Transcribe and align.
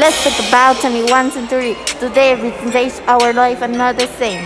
Let's 0.00 0.24
talk 0.24 0.48
about 0.48 0.76
21st 0.76 1.30
century. 1.32 1.76
Today 2.00 2.32
everything 2.32 2.70
our 3.06 3.34
life 3.34 3.60
the 3.92 4.06
same. 4.16 4.42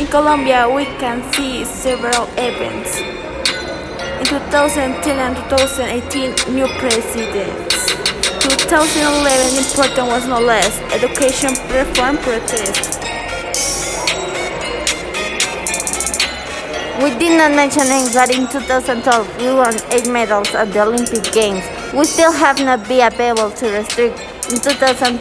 In 0.00 0.06
Colombia, 0.06 0.70
we 0.74 0.86
can 0.96 1.20
see 1.34 1.66
several 1.66 2.24
events. 2.38 2.96
In 2.96 4.24
2010 4.24 5.18
and 5.20 5.36
2018, 5.50 6.54
new 6.56 6.66
presidents. 6.80 7.92
2011, 8.40 9.58
important 9.60 10.06
was 10.08 10.26
no 10.26 10.40
less 10.40 10.80
education 10.96 11.52
reform 11.76 12.16
protest. 12.24 13.05
We 17.02 17.10
did 17.18 17.36
not 17.36 17.52
mention 17.52 17.84
that 18.16 18.32
in 18.32 18.48
2012 18.48 19.04
we 19.36 19.52
won 19.52 19.76
8 19.92 20.08
medals 20.08 20.48
at 20.54 20.72
the 20.72 20.80
Olympic 20.80 21.28
Games. 21.28 21.60
We 21.92 22.04
still 22.08 22.32
have 22.32 22.56
not 22.58 22.88
been 22.88 23.12
able 23.12 23.50
to 23.52 23.66
restrict 23.68 24.16
in 24.48 24.56
2013 24.56 25.20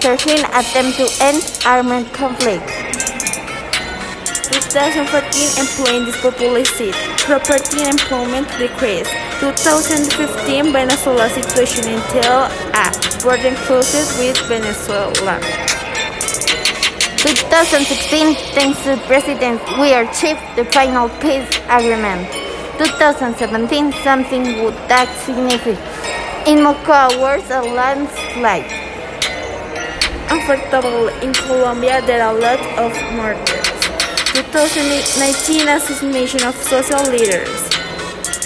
attempt 0.56 0.96
to 1.04 1.08
end 1.20 1.44
armed 1.68 2.08
conflict. 2.16 2.64
2014 4.72 5.04
employment 5.60 6.16
depopulated, 6.16 6.96
property 7.28 7.84
and 7.84 8.00
employment 8.00 8.48
decreased. 8.56 9.12
2015 9.44 10.72
Venezuela 10.72 11.28
situation 11.28 11.92
until 11.92 12.48
a 12.72 12.88
border 13.20 13.52
closed 13.68 14.16
with 14.16 14.40
Venezuela. 14.48 15.75
2016, 17.26 18.36
thanks 18.54 18.78
to 18.84 18.96
President, 19.08 19.60
we 19.82 19.94
achieved 19.98 20.46
the 20.56 20.64
final 20.66 21.10
peace 21.18 21.50
agreement. 21.74 22.30
2017, 22.78 23.92
something 24.06 24.62
would 24.62 24.78
that 24.86 25.09
significant. 25.26 25.82
In 26.45 26.62
Mocoa 26.62 27.09
words, 27.17 27.50
a 27.50 27.66
landslide. 27.66 28.70
Unfortunately, 30.30 31.09
in 31.26 31.34
Colombia 31.34 32.00
there 32.06 32.22
are 32.22 32.36
a 32.36 32.40
lot 32.40 32.62
of 32.78 32.94
murders. 33.17 33.73
2019 34.38 35.66
assassination 35.66 36.45
of 36.45 36.54
social 36.54 37.10
leaders. 37.10 37.50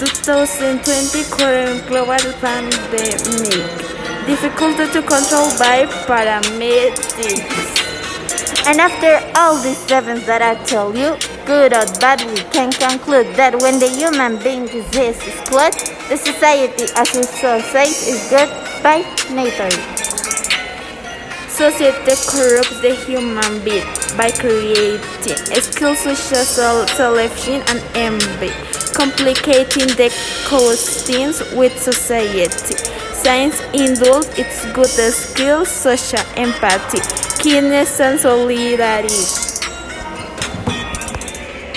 2020 0.00 1.28
current 1.36 1.84
global 1.84 2.32
pandemic. 2.40 3.20
Difficulty 4.24 4.88
to 4.88 5.02
control 5.04 5.52
by 5.60 5.84
paramedics. 6.08 7.79
And 8.70 8.80
after 8.80 9.18
all 9.34 9.60
these 9.60 9.82
events 9.90 10.26
that 10.26 10.42
I 10.42 10.54
tell 10.62 10.96
you, 10.96 11.18
good 11.44 11.72
or 11.72 11.82
bad, 11.98 12.22
we 12.30 12.38
can 12.54 12.70
conclude 12.70 13.26
that 13.34 13.60
when 13.60 13.80
the 13.80 13.90
human 13.90 14.38
being 14.44 14.62
exists 14.62 15.26
is 15.26 15.34
good, 15.50 15.74
the 16.06 16.14
society 16.14 16.86
as 16.94 17.10
we 17.10 17.24
so 17.24 17.58
says 17.74 18.06
is 18.06 18.30
good 18.30 18.46
by 18.80 19.02
nature. 19.34 19.74
Society 21.50 22.14
corrupts 22.30 22.80
the 22.80 22.94
human 22.94 23.58
being 23.66 23.82
by 24.16 24.30
creating 24.30 25.34
skills 25.66 25.98
such 25.98 26.30
as 26.38 26.46
self-esteem 26.94 27.66
and 27.66 27.82
envy, 27.98 28.54
complicating 28.94 29.90
the 29.98 30.14
coexistence 30.46 31.42
with 31.58 31.74
society. 31.76 32.78
Science 33.22 33.60
indulges 33.74 34.38
its 34.38 34.64
good 34.72 34.86
skills 34.86 35.68
such 35.68 36.14
as 36.14 36.24
empathy, 36.36 37.00
kindness, 37.42 38.00
and 38.00 38.18
solidarity. 38.18 39.49